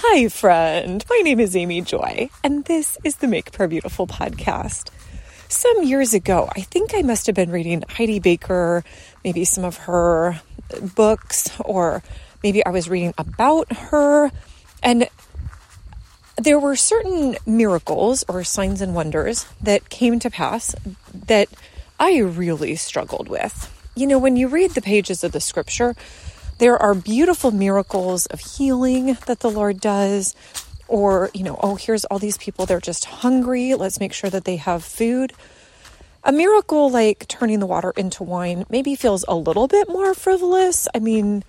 Hi, 0.00 0.28
friend. 0.28 1.04
My 1.10 1.20
name 1.24 1.40
is 1.40 1.56
Amy 1.56 1.80
Joy, 1.80 2.30
and 2.44 2.64
this 2.66 2.96
is 3.02 3.16
the 3.16 3.26
Make 3.26 3.50
Prayer 3.50 3.66
Beautiful 3.66 4.06
podcast. 4.06 4.90
Some 5.48 5.82
years 5.82 6.14
ago, 6.14 6.48
I 6.54 6.60
think 6.60 6.92
I 6.94 7.02
must 7.02 7.26
have 7.26 7.34
been 7.34 7.50
reading 7.50 7.82
Heidi 7.88 8.20
Baker, 8.20 8.84
maybe 9.24 9.44
some 9.44 9.64
of 9.64 9.76
her 9.78 10.40
books, 10.94 11.50
or 11.64 12.04
maybe 12.44 12.64
I 12.64 12.70
was 12.70 12.88
reading 12.88 13.12
about 13.18 13.72
her. 13.72 14.30
And 14.84 15.08
there 16.36 16.60
were 16.60 16.76
certain 16.76 17.36
miracles 17.44 18.24
or 18.28 18.44
signs 18.44 18.80
and 18.80 18.94
wonders 18.94 19.46
that 19.60 19.88
came 19.88 20.20
to 20.20 20.30
pass 20.30 20.76
that 21.12 21.48
I 21.98 22.18
really 22.18 22.76
struggled 22.76 23.28
with. 23.28 23.74
You 23.96 24.06
know, 24.06 24.20
when 24.20 24.36
you 24.36 24.46
read 24.46 24.70
the 24.70 24.80
pages 24.80 25.24
of 25.24 25.32
the 25.32 25.40
scripture, 25.40 25.96
there 26.58 26.80
are 26.80 26.94
beautiful 26.94 27.50
miracles 27.50 28.26
of 28.26 28.40
healing 28.40 29.16
that 29.26 29.40
the 29.40 29.50
Lord 29.50 29.80
does. 29.80 30.34
Or, 30.88 31.30
you 31.34 31.44
know, 31.44 31.58
oh, 31.62 31.76
here's 31.76 32.04
all 32.06 32.18
these 32.18 32.38
people, 32.38 32.64
they're 32.64 32.80
just 32.80 33.04
hungry. 33.04 33.74
Let's 33.74 34.00
make 34.00 34.12
sure 34.12 34.30
that 34.30 34.44
they 34.44 34.56
have 34.56 34.82
food. 34.82 35.32
A 36.24 36.32
miracle 36.32 36.90
like 36.90 37.28
turning 37.28 37.60
the 37.60 37.66
water 37.66 37.92
into 37.96 38.22
wine 38.22 38.64
maybe 38.70 38.96
feels 38.96 39.24
a 39.28 39.34
little 39.34 39.68
bit 39.68 39.88
more 39.88 40.14
frivolous. 40.14 40.88
I 40.94 40.98
mean, 40.98 41.44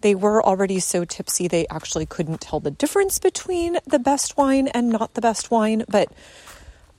they 0.00 0.14
were 0.14 0.44
already 0.44 0.80
so 0.80 1.04
tipsy 1.04 1.48
they 1.48 1.66
actually 1.68 2.06
couldn't 2.06 2.40
tell 2.40 2.60
the 2.60 2.70
difference 2.70 3.18
between 3.18 3.78
the 3.86 3.98
best 3.98 4.36
wine 4.36 4.68
and 4.68 4.88
not 4.88 5.14
the 5.14 5.20
best 5.20 5.50
wine. 5.50 5.84
But, 5.88 6.10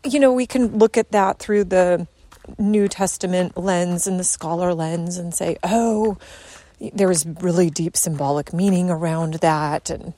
you 0.03 0.19
know, 0.19 0.31
we 0.31 0.45
can 0.45 0.77
look 0.77 0.97
at 0.97 1.11
that 1.11 1.39
through 1.39 1.65
the 1.65 2.07
New 2.57 2.87
Testament 2.87 3.57
lens 3.57 4.07
and 4.07 4.19
the 4.19 4.23
scholar 4.23 4.73
lens 4.73 5.17
and 5.17 5.33
say, 5.33 5.57
oh, 5.63 6.17
there 6.93 7.07
was 7.07 7.25
really 7.25 7.69
deep 7.69 7.97
symbolic 7.97 8.53
meaning 8.53 8.89
around 8.89 9.35
that. 9.35 9.89
And 9.89 10.13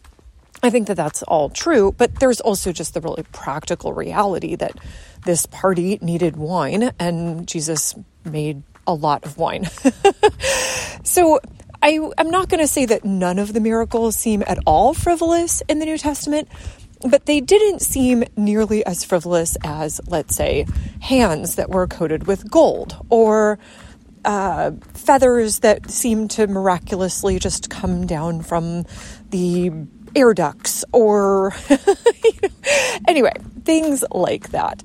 I 0.64 0.70
think 0.70 0.88
that 0.88 0.98
that's 0.98 1.24
all 1.24 1.50
true, 1.50 1.94
but 1.98 2.20
there's 2.20 2.42
also 2.42 2.72
just 2.72 2.94
the 2.94 3.02
really 3.02 3.24
practical 3.32 3.94
reality 3.94 4.56
that 4.56 4.74
this 5.26 5.46
party 5.46 5.98
needed 6.02 6.36
wine 6.36 6.92
and 7.00 7.48
Jesus 7.48 7.96
made 8.24 8.64
a 8.86 8.94
lot 8.94 9.24
of 9.24 9.38
wine. 9.38 9.66
so 11.04 11.40
I, 11.82 12.00
am 12.18 12.30
not 12.30 12.50
going 12.50 12.60
to 12.60 12.68
say 12.68 12.86
that 12.86 13.04
none 13.04 13.40
of 13.40 13.54
the 13.54 13.60
miracles 13.60 14.16
seem 14.16 14.44
at 14.46 14.60
all 14.66 14.94
frivolous 14.94 15.62
in 15.68 15.80
the 15.80 15.86
New 15.86 15.98
Testament, 15.98 16.48
but 17.10 17.26
they 17.26 17.40
didn't 17.40 17.82
seem 17.82 18.24
nearly 18.38 18.86
as 18.86 19.04
frivolous 19.04 19.58
as, 19.64 20.00
let's 20.08 20.36
say, 20.36 20.68
hands 21.00 21.56
that 21.56 21.70
were 21.70 21.88
coated 21.88 22.28
with 22.28 22.50
gold 22.50 23.04
or 23.10 23.58
uh, 24.26 24.72
feathers 24.94 25.60
that 25.60 25.90
seem 25.90 26.28
to 26.30 26.48
miraculously 26.48 27.40
just 27.40 27.70
come 27.70 28.06
down 28.06 28.42
from 28.42 28.86
the 29.30 29.72
air 30.16 30.34
ducts 30.34 30.84
or 30.92 31.54
anyway, 33.08 33.34
things 33.64 34.04
like 34.12 34.52
that. 34.52 34.84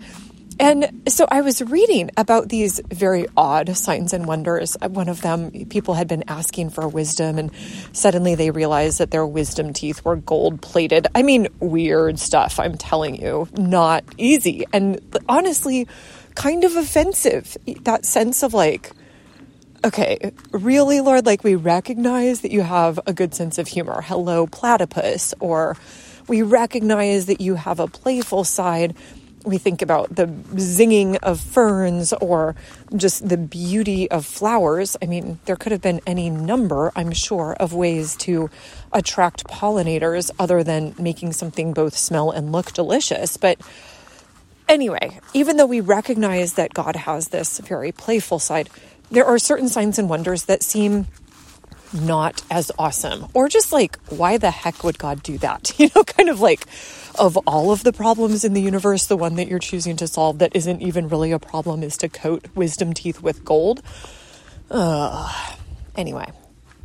And 0.59 1.03
so 1.07 1.27
I 1.31 1.43
was 1.43 1.61
reading 1.61 2.11
about 2.17 2.49
these 2.49 2.81
very 2.91 3.27
odd 3.37 3.77
signs 3.77 4.15
and 4.15 4.25
wonders. 4.27 4.75
One 4.81 5.11
of 5.11 5.21
them, 5.21 5.51
people 5.67 5.95
had 5.95 6.09
been 6.09 6.25
asking 6.29 6.71
for 6.71 6.89
wisdom, 6.89 7.39
and 7.39 7.51
suddenly 7.93 8.35
they 8.37 8.51
realized 8.51 8.99
that 8.99 9.11
their 9.11 9.27
wisdom 9.27 9.75
teeth 9.75 10.03
were 10.03 10.17
gold 10.17 10.63
plated. 10.63 11.09
I 11.15 11.23
mean, 11.23 11.49
weird 11.61 12.19
stuff, 12.19 12.59
I'm 12.59 12.79
telling 12.79 13.21
you. 13.21 13.49
Not 13.53 14.05
easy. 14.17 14.65
And 14.73 14.99
honestly, 15.29 15.87
kind 16.35 16.65
of 16.65 16.75
offensive. 16.75 17.59
That 17.83 18.07
sense 18.07 18.43
of 18.43 18.55
like, 18.55 18.93
okay, 19.87 20.33
really, 20.51 21.01
Lord, 21.01 21.27
like 21.27 21.45
we 21.45 21.55
recognize 21.55 22.41
that 22.41 22.51
you 22.51 22.63
have 22.63 22.99
a 23.07 23.13
good 23.13 23.35
sense 23.35 23.57
of 23.57 23.69
humor. 23.69 24.01
Hello, 24.01 24.47
platypus. 24.49 25.33
Or 25.39 25.77
we 26.27 26.43
recognize 26.43 27.27
that 27.27 27.41
you 27.41 27.55
have 27.55 27.79
a 27.79 27.87
playful 27.87 28.43
side. 28.43 28.97
We 29.45 29.59
think 29.59 29.83
about 29.83 30.13
the 30.17 30.27
zinging 30.27 31.19
of 31.23 31.39
ferns 31.39 32.13
or 32.15 32.57
just 32.97 33.29
the 33.29 33.37
beauty 33.37 34.11
of 34.11 34.27
flowers. 34.27 34.97
I 35.01 35.07
mean, 35.07 35.39
there 35.45 35.55
could 35.55 35.71
have 35.71 35.83
been 35.83 36.01
any 36.05 36.31
number, 36.31 36.91
I'm 36.97 37.13
sure, 37.13 37.55
of 37.61 37.73
ways 37.73 38.17
to 38.17 38.51
attract 38.93 39.47
pollinators 39.47 40.33
other 40.37 40.65
than 40.65 40.97
making 40.99 41.33
something 41.33 41.73
both 41.73 41.97
smell 41.97 42.33
and 42.33 42.51
look 42.51 42.73
delicious. 42.73 43.37
But 43.37 43.61
anyway, 44.69 45.21
even 45.33 45.59
though 45.59 45.67
we 45.67 45.81
recognize 45.81 46.55
that 46.55 46.75
God 46.75 46.97
has 46.97 47.29
this 47.29 47.61
very 47.61 47.93
playful 47.93 48.41
side, 48.41 48.69
there 49.11 49.25
are 49.25 49.39
certain 49.39 49.69
signs 49.69 49.99
and 49.99 50.09
wonders 50.09 50.45
that 50.45 50.63
seem 50.63 51.07
not 51.93 52.43
as 52.51 52.71
awesome. 52.79 53.27
Or 53.35 53.49
just 53.49 53.73
like 53.73 53.99
why 54.09 54.39
the 54.39 54.51
heck 54.51 54.83
would 54.85 54.99
god 54.99 55.23
do 55.23 55.39
that? 55.39 55.73
You 55.79 55.91
know 55.95 56.05
kind 56.05 56.29
of 56.29 56.41
like 56.41 56.67
of 57.19 57.37
all 57.47 57.71
of 57.71 57.83
the 57.83 57.93
problems 57.93 58.45
in 58.45 58.53
the 58.55 58.61
universe 58.61 59.07
the 59.07 59.17
one 59.17 59.37
that 59.37 59.49
you're 59.49 59.59
choosing 59.59 59.97
to 59.97 60.07
solve 60.07 60.39
that 60.39 60.55
isn't 60.55 60.83
even 60.83 61.09
really 61.09 61.33
a 61.33 61.39
problem 61.39 61.83
is 61.83 61.97
to 61.99 62.09
coat 62.09 62.47
wisdom 62.55 62.93
teeth 62.93 63.23
with 63.23 63.45
gold. 63.45 63.83
Uh, 64.71 65.33
anyway. 65.95 66.31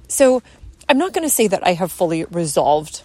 So 0.08 0.42
i'm 0.88 0.98
not 0.98 1.14
going 1.14 1.26
to 1.26 1.34
say 1.34 1.48
that 1.48 1.66
i 1.66 1.74
have 1.74 1.92
fully 1.92 2.26
resolved 2.26 3.02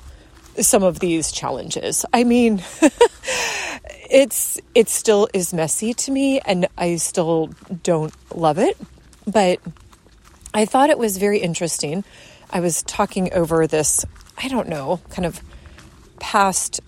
some 0.61 0.83
of 0.83 1.01
these 1.01 1.33
challenges. 1.33 2.05
I 2.13 2.25
mean 2.25 2.63
it's 4.11 4.59
it 4.75 4.89
still 4.89 5.29
is 5.33 5.53
messy 5.53 5.95
to 5.95 6.11
me 6.11 6.41
and 6.41 6.69
i 6.77 6.97
still 6.97 7.51
don't 7.83 8.15
love 8.35 8.59
it 8.59 8.77
but 9.27 9.61
I 10.55 10.65
thought 10.65 10.91
it 10.91 10.99
was 10.99 11.19
very 11.19 11.39
interesting. 11.39 12.05
I 12.51 12.61
was 12.61 12.83
talking 12.83 13.33
over 13.33 13.67
this, 13.67 14.05
I 14.39 14.49
don't 14.49 14.69
know, 14.69 15.01
kind 15.11 15.27
of 15.27 15.41
past 16.21 16.81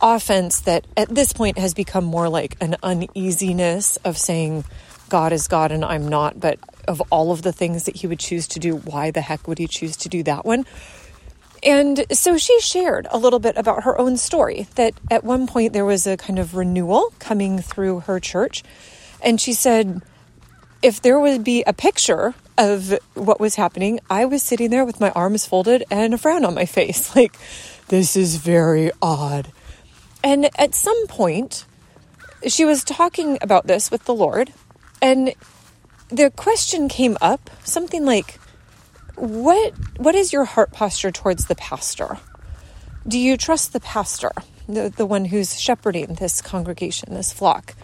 offense 0.00 0.60
that 0.60 0.86
at 0.96 1.08
this 1.08 1.32
point 1.32 1.58
has 1.58 1.74
become 1.74 2.04
more 2.04 2.28
like 2.28 2.56
an 2.60 2.76
uneasiness 2.82 3.96
of 3.98 4.18
saying 4.18 4.64
God 5.08 5.32
is 5.32 5.48
God 5.48 5.72
and 5.72 5.84
I'm 5.84 6.08
not, 6.08 6.38
but 6.38 6.58
of 6.86 7.00
all 7.10 7.32
of 7.32 7.42
the 7.42 7.52
things 7.52 7.84
that 7.84 7.96
he 7.96 8.06
would 8.06 8.18
choose 8.18 8.46
to 8.48 8.58
do, 8.58 8.76
why 8.76 9.10
the 9.10 9.20
heck 9.20 9.48
would 9.48 9.58
he 9.58 9.66
choose 9.66 9.96
to 9.98 10.08
do 10.08 10.22
that 10.24 10.44
one? 10.44 10.66
And 11.62 12.04
so 12.12 12.36
she 12.36 12.60
shared 12.60 13.06
a 13.10 13.16
little 13.16 13.38
bit 13.38 13.56
about 13.56 13.84
her 13.84 13.98
own 13.98 14.18
story 14.18 14.66
that 14.74 14.92
at 15.10 15.24
one 15.24 15.46
point 15.46 15.72
there 15.72 15.84
was 15.84 16.06
a 16.06 16.16
kind 16.16 16.38
of 16.38 16.54
renewal 16.54 17.12
coming 17.18 17.58
through 17.58 18.00
her 18.00 18.20
church. 18.20 18.62
And 19.22 19.40
she 19.40 19.54
said, 19.54 20.02
if 20.84 21.00
there 21.00 21.18
would 21.18 21.42
be 21.42 21.64
a 21.66 21.72
picture 21.72 22.34
of 22.58 22.94
what 23.14 23.40
was 23.40 23.54
happening, 23.54 24.00
I 24.10 24.26
was 24.26 24.42
sitting 24.42 24.68
there 24.68 24.84
with 24.84 25.00
my 25.00 25.10
arms 25.12 25.46
folded 25.46 25.82
and 25.90 26.12
a 26.12 26.18
frown 26.18 26.44
on 26.44 26.54
my 26.54 26.66
face. 26.66 27.16
Like, 27.16 27.36
this 27.88 28.16
is 28.16 28.36
very 28.36 28.90
odd. 29.00 29.50
And 30.22 30.50
at 30.58 30.74
some 30.74 31.06
point, 31.06 31.64
she 32.46 32.66
was 32.66 32.84
talking 32.84 33.38
about 33.40 33.66
this 33.66 33.90
with 33.90 34.04
the 34.04 34.14
Lord, 34.14 34.52
and 35.00 35.32
the 36.08 36.30
question 36.30 36.88
came 36.88 37.16
up 37.22 37.48
something 37.64 38.04
like, 38.04 38.38
what 39.16 39.72
what 39.96 40.14
is 40.14 40.34
your 40.34 40.44
heart 40.44 40.72
posture 40.72 41.10
towards 41.10 41.46
the 41.46 41.54
pastor? 41.54 42.18
Do 43.08 43.18
you 43.18 43.38
trust 43.38 43.72
the 43.72 43.80
pastor, 43.80 44.32
the, 44.68 44.90
the 44.90 45.06
one 45.06 45.26
who's 45.26 45.58
shepherding 45.58 46.14
this 46.14 46.42
congregation, 46.42 47.14
this 47.14 47.32
flock? 47.32 47.74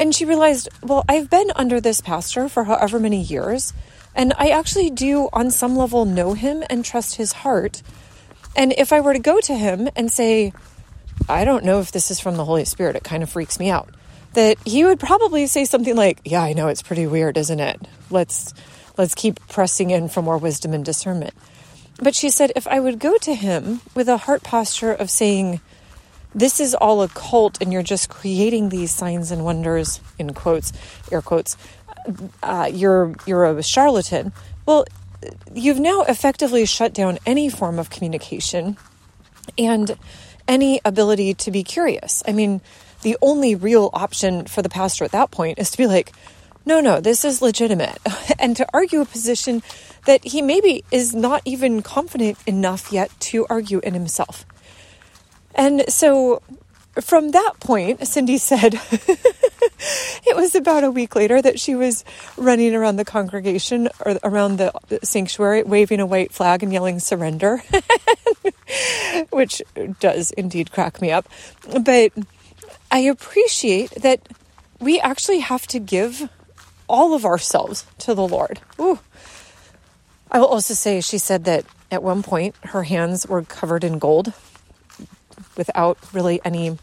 And 0.00 0.14
she 0.14 0.24
realized, 0.24 0.70
well, 0.82 1.04
I've 1.08 1.28
been 1.28 1.52
under 1.54 1.78
this 1.78 2.00
pastor 2.00 2.48
for 2.48 2.64
however 2.64 2.98
many 2.98 3.20
years, 3.20 3.74
and 4.14 4.32
I 4.38 4.48
actually 4.48 4.88
do, 4.88 5.28
on 5.30 5.50
some 5.50 5.76
level, 5.76 6.06
know 6.06 6.32
him 6.32 6.64
and 6.70 6.82
trust 6.82 7.16
his 7.16 7.32
heart. 7.32 7.82
And 8.56 8.72
if 8.72 8.94
I 8.94 9.00
were 9.00 9.12
to 9.12 9.18
go 9.18 9.38
to 9.40 9.54
him 9.54 9.90
and 9.94 10.10
say, 10.10 10.54
I 11.28 11.44
don't 11.44 11.64
know 11.64 11.80
if 11.80 11.92
this 11.92 12.10
is 12.10 12.18
from 12.18 12.36
the 12.36 12.46
Holy 12.46 12.64
Spirit, 12.64 12.96
it 12.96 13.04
kind 13.04 13.22
of 13.22 13.28
freaks 13.28 13.58
me 13.58 13.70
out, 13.70 13.90
that 14.32 14.56
he 14.64 14.84
would 14.84 14.98
probably 14.98 15.46
say 15.46 15.66
something 15.66 15.94
like, 15.94 16.20
Yeah, 16.24 16.42
I 16.42 16.54
know 16.54 16.68
it's 16.68 16.82
pretty 16.82 17.06
weird, 17.06 17.36
isn't 17.36 17.60
it? 17.60 17.80
Let's 18.08 18.54
let's 18.96 19.14
keep 19.14 19.38
pressing 19.48 19.90
in 19.90 20.08
for 20.08 20.22
more 20.22 20.38
wisdom 20.38 20.72
and 20.72 20.84
discernment. 20.84 21.34
But 22.02 22.14
she 22.14 22.30
said, 22.30 22.52
if 22.56 22.66
I 22.66 22.80
would 22.80 22.98
go 22.98 23.18
to 23.18 23.34
him 23.34 23.82
with 23.94 24.08
a 24.08 24.16
heart 24.16 24.42
posture 24.42 24.92
of 24.92 25.10
saying, 25.10 25.60
this 26.34 26.60
is 26.60 26.74
all 26.74 27.02
a 27.02 27.08
cult 27.08 27.60
and 27.60 27.72
you're 27.72 27.82
just 27.82 28.08
creating 28.08 28.68
these 28.68 28.90
signs 28.90 29.30
and 29.30 29.44
wonders 29.44 30.00
in 30.18 30.32
quotes 30.32 30.72
air 31.10 31.22
quotes. 31.22 31.56
Uh, 32.42 32.70
you're 32.72 33.14
you're 33.26 33.44
a 33.44 33.62
charlatan. 33.62 34.32
Well 34.66 34.84
you've 35.52 35.80
now 35.80 36.02
effectively 36.02 36.64
shut 36.66 36.94
down 36.94 37.18
any 37.26 37.48
form 37.48 37.78
of 37.78 37.90
communication 37.90 38.76
and 39.58 39.96
any 40.48 40.80
ability 40.84 41.34
to 41.34 41.50
be 41.50 41.62
curious. 41.62 42.22
I 42.26 42.32
mean 42.32 42.60
the 43.02 43.16
only 43.22 43.54
real 43.54 43.90
option 43.92 44.46
for 44.46 44.62
the 44.62 44.68
pastor 44.68 45.04
at 45.04 45.12
that 45.12 45.30
point 45.30 45.58
is 45.58 45.70
to 45.70 45.78
be 45.78 45.86
like 45.86 46.12
no 46.66 46.80
no 46.80 47.00
this 47.00 47.24
is 47.24 47.42
legitimate 47.42 47.98
and 48.38 48.56
to 48.56 48.66
argue 48.72 49.00
a 49.00 49.06
position 49.06 49.62
that 50.06 50.24
he 50.24 50.42
maybe 50.42 50.84
is 50.90 51.14
not 51.14 51.42
even 51.44 51.82
confident 51.82 52.38
enough 52.46 52.92
yet 52.92 53.10
to 53.20 53.46
argue 53.48 53.80
in 53.82 53.94
himself 53.94 54.44
and 55.54 55.84
so, 55.88 56.42
from 57.00 57.30
that 57.32 57.54
point, 57.60 58.06
Cindy 58.06 58.38
said 58.38 58.74
it 60.26 60.36
was 60.36 60.54
about 60.54 60.84
a 60.84 60.90
week 60.90 61.14
later 61.16 61.40
that 61.40 61.58
she 61.58 61.74
was 61.74 62.04
running 62.36 62.74
around 62.74 62.96
the 62.96 63.04
congregation 63.04 63.88
or 64.04 64.18
around 64.22 64.58
the 64.58 64.72
sanctuary, 65.02 65.62
waving 65.62 66.00
a 66.00 66.06
white 66.06 66.32
flag 66.32 66.62
and 66.62 66.72
yelling 66.72 67.00
surrender, 67.00 67.62
which 69.30 69.62
does 69.98 70.30
indeed 70.32 70.72
crack 70.72 71.00
me 71.00 71.10
up. 71.10 71.28
But 71.82 72.12
I 72.90 73.00
appreciate 73.00 73.90
that 74.02 74.28
we 74.80 75.00
actually 75.00 75.40
have 75.40 75.66
to 75.68 75.78
give 75.78 76.28
all 76.88 77.14
of 77.14 77.24
ourselves 77.24 77.86
to 77.98 78.14
the 78.14 78.26
Lord. 78.26 78.60
Ooh. 78.80 78.98
I 80.32 80.38
will 80.38 80.46
also 80.46 80.74
say, 80.74 81.00
she 81.00 81.18
said 81.18 81.44
that 81.44 81.64
at 81.90 82.02
one 82.02 82.22
point 82.22 82.54
her 82.62 82.84
hands 82.84 83.26
were 83.26 83.42
covered 83.42 83.84
in 83.84 83.98
gold 83.98 84.32
without 85.60 85.98
really 86.14 86.40
any 86.42 86.78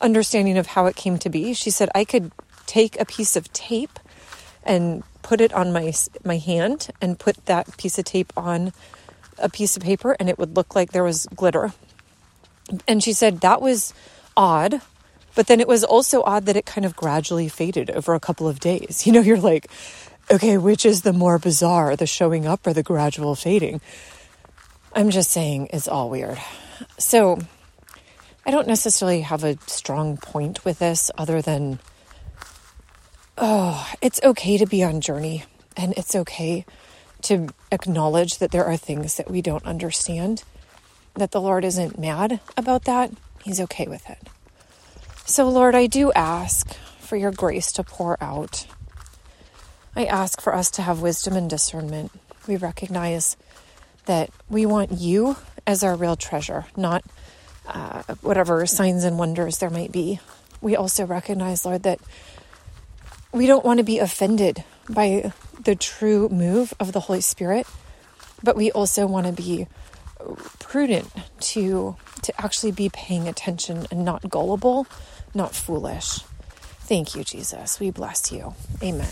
understanding 0.00 0.56
of 0.56 0.68
how 0.68 0.86
it 0.86 0.94
came 0.94 1.18
to 1.18 1.28
be. 1.28 1.52
She 1.52 1.70
said, 1.70 1.90
I 1.94 2.04
could 2.04 2.30
take 2.66 2.98
a 3.00 3.04
piece 3.04 3.34
of 3.34 3.52
tape 3.52 3.98
and 4.62 5.02
put 5.22 5.40
it 5.40 5.52
on 5.52 5.72
my 5.72 5.92
my 6.24 6.38
hand 6.38 6.90
and 7.00 7.18
put 7.18 7.44
that 7.46 7.76
piece 7.76 7.98
of 7.98 8.04
tape 8.04 8.32
on 8.36 8.72
a 9.38 9.48
piece 9.48 9.76
of 9.76 9.82
paper 9.82 10.16
and 10.20 10.28
it 10.28 10.38
would 10.38 10.54
look 10.54 10.76
like 10.76 10.92
there 10.92 11.02
was 11.02 11.26
glitter. 11.34 11.72
And 12.86 13.02
she 13.02 13.12
said 13.12 13.40
that 13.40 13.60
was 13.60 13.92
odd, 14.36 14.80
but 15.34 15.48
then 15.48 15.58
it 15.58 15.66
was 15.66 15.82
also 15.82 16.22
odd 16.22 16.46
that 16.46 16.56
it 16.56 16.64
kind 16.64 16.84
of 16.84 16.94
gradually 16.94 17.48
faded 17.48 17.90
over 17.90 18.14
a 18.14 18.20
couple 18.20 18.46
of 18.46 18.60
days. 18.60 19.02
You 19.06 19.12
know, 19.12 19.20
you're 19.20 19.40
like, 19.40 19.66
okay, 20.30 20.56
which 20.56 20.86
is 20.86 21.02
the 21.02 21.12
more 21.12 21.38
bizarre, 21.40 21.96
the 21.96 22.06
showing 22.06 22.46
up 22.46 22.66
or 22.66 22.72
the 22.72 22.84
gradual 22.84 23.34
fading? 23.34 23.80
I'm 24.94 25.10
just 25.10 25.30
saying 25.30 25.70
it's 25.72 25.88
all 25.88 26.10
weird. 26.10 26.38
So, 26.98 27.40
I 28.46 28.50
don't 28.50 28.66
necessarily 28.66 29.20
have 29.20 29.44
a 29.44 29.58
strong 29.66 30.16
point 30.16 30.64
with 30.64 30.78
this 30.78 31.10
other 31.16 31.42
than 31.42 31.78
oh, 33.36 33.90
it's 34.00 34.20
okay 34.22 34.58
to 34.58 34.66
be 34.66 34.84
on 34.84 35.00
journey 35.00 35.44
and 35.76 35.94
it's 35.96 36.14
okay 36.14 36.64
to 37.22 37.48
acknowledge 37.70 38.38
that 38.38 38.50
there 38.50 38.64
are 38.64 38.76
things 38.76 39.16
that 39.16 39.30
we 39.30 39.42
don't 39.42 39.64
understand. 39.64 40.44
That 41.14 41.32
the 41.32 41.40
Lord 41.40 41.64
isn't 41.64 41.98
mad 41.98 42.40
about 42.56 42.84
that. 42.84 43.10
He's 43.42 43.60
okay 43.60 43.86
with 43.86 44.08
it. 44.08 44.28
So, 45.26 45.48
Lord, 45.48 45.74
I 45.74 45.86
do 45.86 46.12
ask 46.12 46.72
for 46.98 47.16
your 47.16 47.32
grace 47.32 47.72
to 47.72 47.82
pour 47.82 48.22
out. 48.22 48.66
I 49.96 50.04
ask 50.04 50.40
for 50.40 50.54
us 50.54 50.70
to 50.72 50.82
have 50.82 51.00
wisdom 51.02 51.36
and 51.36 51.50
discernment. 51.50 52.12
We 52.46 52.56
recognize 52.56 53.36
that 54.06 54.30
we 54.48 54.66
want 54.66 54.92
you 54.92 55.36
as 55.66 55.82
our 55.82 55.94
real 55.94 56.16
treasure, 56.16 56.66
not 56.76 57.04
uh, 57.70 58.02
whatever 58.20 58.64
signs 58.66 59.04
and 59.04 59.18
wonders 59.18 59.58
there 59.58 59.70
might 59.70 59.92
be. 59.92 60.20
We 60.60 60.76
also 60.76 61.06
recognize, 61.06 61.64
Lord, 61.64 61.84
that 61.84 62.00
we 63.32 63.46
don't 63.46 63.64
want 63.64 63.78
to 63.78 63.84
be 63.84 63.98
offended 63.98 64.64
by 64.88 65.32
the 65.62 65.74
true 65.74 66.28
move 66.28 66.74
of 66.80 66.92
the 66.92 67.00
Holy 67.00 67.20
Spirit, 67.20 67.66
but 68.42 68.56
we 68.56 68.70
also 68.70 69.06
want 69.06 69.26
to 69.26 69.32
be 69.32 69.66
prudent 70.58 71.08
to 71.40 71.96
to 72.22 72.40
actually 72.40 72.72
be 72.72 72.90
paying 72.90 73.26
attention 73.26 73.86
and 73.90 74.04
not 74.04 74.28
gullible, 74.28 74.86
not 75.34 75.54
foolish. 75.54 76.20
Thank 76.80 77.14
you, 77.14 77.24
Jesus. 77.24 77.80
We 77.80 77.90
bless 77.90 78.30
you. 78.30 78.54
Amen. 78.82 79.08